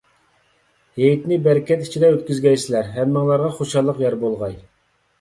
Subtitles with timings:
[1.01, 4.61] ھېيتنى بەرىكەت ئىچىدە ئۆتكۈزگەيسىلەر، ھەممىڭلارغا خۇشاللىق يار بولغاي.